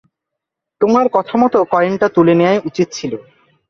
তোমার 0.81 1.05
কথামতো 1.13 1.57
কয়েনটা 1.71 2.07
তুলে 2.15 2.33
নেয়াই 2.35 2.59
উচিৎ 2.69 2.87
ছিল। 2.91 3.13